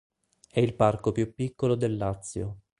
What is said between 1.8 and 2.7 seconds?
Lazio.